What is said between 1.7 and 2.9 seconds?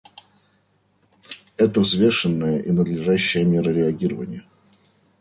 взвешенная и